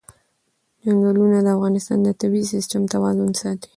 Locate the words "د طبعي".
2.03-2.43